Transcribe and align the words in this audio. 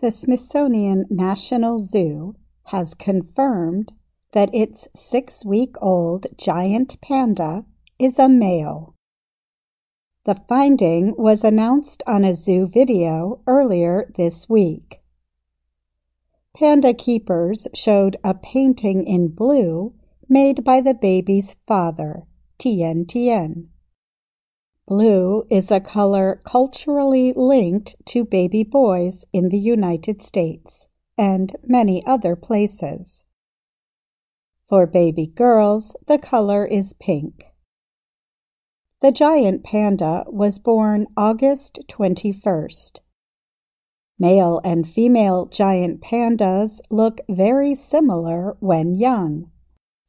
The 0.00 0.10
Smithsonian 0.10 1.04
National 1.10 1.78
Zoo 1.78 2.34
has 2.68 2.94
confirmed 2.94 3.92
that 4.32 4.48
its 4.54 4.88
six-week-old 4.96 6.26
giant 6.38 6.98
panda 7.02 7.66
is 7.98 8.18
a 8.18 8.26
male. 8.26 8.94
The 10.24 10.36
finding 10.48 11.14
was 11.18 11.44
announced 11.44 12.02
on 12.06 12.24
a 12.24 12.34
zoo 12.34 12.66
video 12.66 13.42
earlier 13.46 14.10
this 14.16 14.48
week. 14.48 15.02
Panda 16.56 16.94
keepers 16.94 17.68
showed 17.74 18.16
a 18.24 18.32
painting 18.32 19.06
in 19.06 19.28
blue 19.28 19.92
made 20.30 20.64
by 20.64 20.80
the 20.80 20.94
baby's 20.94 21.56
father, 21.66 22.22
Tian 22.58 23.04
Tian. 23.04 23.68
Blue 24.90 25.44
is 25.48 25.70
a 25.70 25.78
color 25.78 26.40
culturally 26.44 27.32
linked 27.36 27.94
to 28.06 28.24
baby 28.24 28.64
boys 28.64 29.24
in 29.32 29.48
the 29.48 29.58
United 29.58 30.20
States 30.20 30.88
and 31.16 31.54
many 31.62 32.04
other 32.06 32.34
places. 32.34 33.24
For 34.68 34.88
baby 34.88 35.28
girls, 35.28 35.94
the 36.08 36.18
color 36.18 36.66
is 36.66 36.94
pink. 36.94 37.44
The 39.00 39.12
giant 39.12 39.62
panda 39.62 40.24
was 40.26 40.58
born 40.58 41.06
August 41.16 41.78
21st. 41.88 42.98
Male 44.18 44.60
and 44.64 44.88
female 44.88 45.46
giant 45.46 46.00
pandas 46.00 46.80
look 46.90 47.20
very 47.28 47.76
similar 47.76 48.56
when 48.58 48.96
young, 48.96 49.52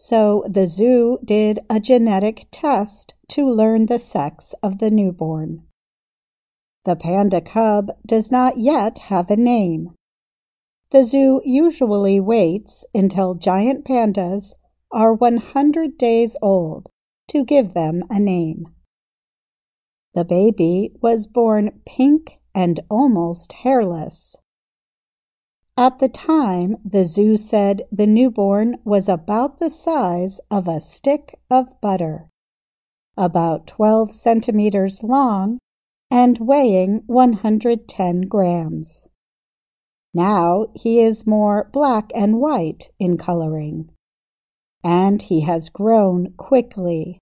so 0.00 0.44
the 0.48 0.68
zoo 0.68 1.18
did 1.24 1.58
a 1.68 1.80
genetic 1.80 2.46
test 2.52 3.14
to 3.26 3.44
learn 3.44 3.86
the 3.86 3.98
sex 3.98 4.54
of 4.62 4.78
the 4.78 4.92
newborn. 4.92 5.64
The 6.84 6.94
panda 6.94 7.40
cub 7.40 7.90
does 8.06 8.30
not 8.30 8.58
yet 8.58 8.98
have 9.10 9.28
a 9.28 9.36
name. 9.36 9.96
The 10.92 11.02
zoo 11.02 11.42
usually 11.44 12.20
waits 12.20 12.84
until 12.94 13.34
giant 13.34 13.84
pandas 13.84 14.54
are 14.92 15.12
100 15.12 15.98
days 15.98 16.36
old 16.40 16.90
to 17.26 17.44
give 17.44 17.74
them 17.74 18.04
a 18.08 18.20
name. 18.20 18.68
The 20.14 20.24
baby 20.24 20.92
was 21.02 21.26
born 21.26 21.80
pink 21.84 22.38
and 22.54 22.78
almost 22.88 23.52
hairless. 23.52 24.36
At 25.78 26.00
the 26.00 26.08
time, 26.08 26.78
the 26.84 27.04
zoo 27.04 27.36
said 27.36 27.82
the 27.92 28.08
newborn 28.08 28.78
was 28.84 29.08
about 29.08 29.60
the 29.60 29.70
size 29.70 30.40
of 30.50 30.66
a 30.66 30.80
stick 30.80 31.38
of 31.48 31.80
butter, 31.80 32.28
about 33.16 33.68
12 33.68 34.10
centimeters 34.10 35.04
long 35.04 35.60
and 36.10 36.36
weighing 36.38 37.04
110 37.06 38.22
grams. 38.22 39.06
Now 40.12 40.66
he 40.74 40.98
is 40.98 41.28
more 41.28 41.70
black 41.72 42.10
and 42.12 42.40
white 42.40 42.90
in 42.98 43.16
coloring, 43.16 43.92
and 44.82 45.22
he 45.22 45.42
has 45.42 45.68
grown 45.68 46.32
quickly. 46.32 47.20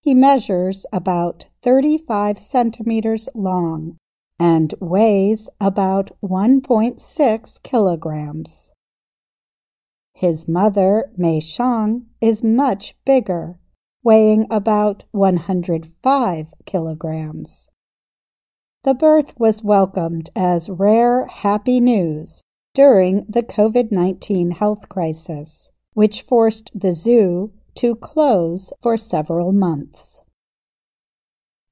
He 0.00 0.14
measures 0.14 0.84
about 0.92 1.44
35 1.62 2.40
centimeters 2.40 3.28
long 3.36 3.98
and 4.38 4.74
weighs 4.80 5.48
about 5.60 6.10
1.6 6.22 7.62
kilograms. 7.62 8.72
His 10.14 10.48
mother, 10.48 11.10
Mei 11.16 11.38
Xiang, 11.38 12.06
is 12.20 12.42
much 12.42 12.96
bigger, 13.04 13.58
weighing 14.02 14.46
about 14.50 15.04
105 15.12 16.46
kilograms. 16.66 17.68
The 18.84 18.94
birth 18.94 19.38
was 19.38 19.62
welcomed 19.62 20.30
as 20.34 20.70
rare 20.70 21.26
happy 21.26 21.80
news 21.80 22.42
during 22.74 23.26
the 23.28 23.42
COVID 23.42 23.90
19 23.90 24.52
health 24.52 24.88
crisis, 24.88 25.70
which 25.94 26.22
forced 26.22 26.70
the 26.74 26.92
zoo 26.92 27.52
to 27.74 27.96
close 27.96 28.72
for 28.80 28.96
several 28.96 29.52
months. 29.52 30.22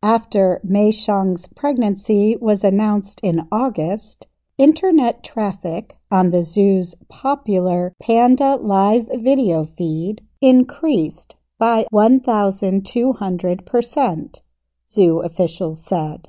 After 0.06 0.62
Mei 0.62 0.92
Xiang's 0.92 1.48
pregnancy 1.48 2.36
was 2.40 2.62
announced 2.62 3.18
in 3.24 3.48
August, 3.50 4.28
internet 4.56 5.24
traffic 5.24 5.96
on 6.12 6.30
the 6.30 6.44
zoo's 6.44 6.94
popular 7.08 7.92
Panda 8.00 8.54
Live 8.54 9.08
video 9.12 9.64
feed 9.64 10.24
increased 10.40 11.34
by 11.58 11.88
1,200%, 11.92 14.40
zoo 14.88 15.20
officials 15.22 15.84
said. 15.84 16.28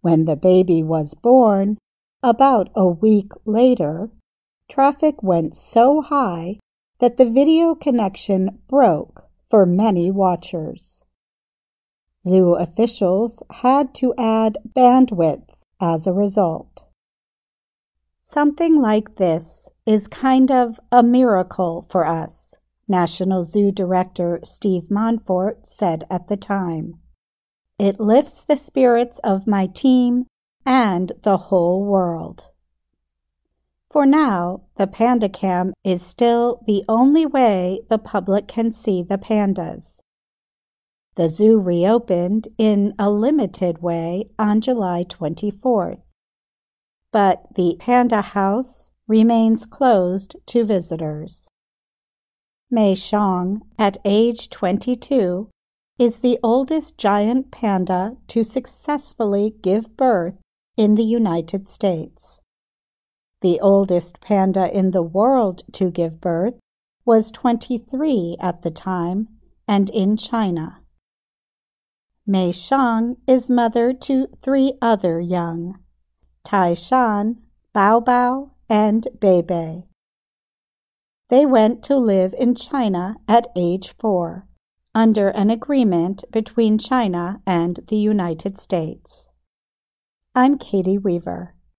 When 0.00 0.26
the 0.26 0.36
baby 0.36 0.84
was 0.84 1.14
born, 1.14 1.78
about 2.22 2.70
a 2.76 2.86
week 2.86 3.32
later, 3.44 4.10
traffic 4.68 5.24
went 5.24 5.56
so 5.56 6.02
high 6.02 6.60
that 7.00 7.16
the 7.16 7.28
video 7.28 7.74
connection 7.74 8.60
broke 8.68 9.24
for 9.42 9.66
many 9.66 10.12
watchers. 10.12 11.04
Zoo 12.26 12.54
officials 12.54 13.42
had 13.50 13.94
to 13.96 14.14
add 14.18 14.56
bandwidth 14.74 15.48
as 15.80 16.06
a 16.06 16.12
result. 16.12 16.84
Something 18.22 18.80
like 18.80 19.16
this 19.16 19.68
is 19.86 20.08
kind 20.08 20.50
of 20.50 20.80
a 20.90 21.02
miracle 21.02 21.86
for 21.90 22.06
us, 22.06 22.54
National 22.88 23.44
Zoo 23.44 23.70
Director 23.70 24.40
Steve 24.42 24.90
Monfort 24.90 25.66
said 25.66 26.06
at 26.10 26.28
the 26.28 26.36
time. 26.36 26.94
It 27.78 28.00
lifts 28.00 28.44
the 28.44 28.56
spirits 28.56 29.18
of 29.22 29.46
my 29.46 29.66
team 29.66 30.26
and 30.64 31.12
the 31.22 31.36
whole 31.36 31.84
world. 31.84 32.46
For 33.90 34.06
now, 34.06 34.62
the 34.76 34.86
PandaCam 34.86 35.72
is 35.84 36.02
still 36.02 36.62
the 36.66 36.84
only 36.88 37.26
way 37.26 37.82
the 37.88 37.98
public 37.98 38.48
can 38.48 38.72
see 38.72 39.02
the 39.02 39.18
pandas. 39.18 40.00
The 41.16 41.28
zoo 41.28 41.58
reopened 41.60 42.48
in 42.58 42.92
a 42.98 43.08
limited 43.08 43.80
way 43.80 44.30
on 44.36 44.60
July 44.60 45.04
24th, 45.04 46.02
but 47.12 47.46
the 47.54 47.76
Panda 47.78 48.20
House 48.20 48.90
remains 49.06 49.64
closed 49.64 50.34
to 50.46 50.64
visitors. 50.64 51.48
Mei 52.68 52.94
Xiang, 52.94 53.60
at 53.78 53.98
age 54.04 54.50
22, 54.50 55.48
is 56.00 56.16
the 56.16 56.40
oldest 56.42 56.98
giant 56.98 57.52
panda 57.52 58.16
to 58.26 58.42
successfully 58.42 59.54
give 59.62 59.96
birth 59.96 60.34
in 60.76 60.96
the 60.96 61.04
United 61.04 61.68
States. 61.68 62.40
The 63.40 63.60
oldest 63.60 64.20
panda 64.20 64.76
in 64.76 64.90
the 64.90 65.02
world 65.02 65.62
to 65.74 65.92
give 65.92 66.20
birth 66.20 66.54
was 67.04 67.30
23 67.30 68.36
at 68.40 68.62
the 68.62 68.72
time 68.72 69.28
and 69.68 69.88
in 69.90 70.16
China. 70.16 70.80
Mei 72.26 72.52
Xiang 72.52 73.16
is 73.26 73.50
mother 73.50 73.92
to 73.92 74.28
three 74.42 74.78
other 74.80 75.20
young 75.20 75.78
Tai 76.42 76.72
Shan, 76.72 77.36
Bao 77.74 78.02
Bao, 78.02 78.50
and 78.68 79.08
Bei 79.20 79.42
Bei. 79.42 79.84
They 81.28 81.44
went 81.44 81.82
to 81.84 81.96
live 81.96 82.34
in 82.38 82.54
China 82.54 83.16
at 83.28 83.48
age 83.56 83.94
four, 83.98 84.46
under 84.94 85.28
an 85.28 85.50
agreement 85.50 86.24
between 86.30 86.78
China 86.78 87.42
and 87.46 87.80
the 87.88 87.96
United 87.96 88.58
States. 88.58 89.28
I'm 90.34 90.56
Katie 90.58 90.98
Weaver. 90.98 91.53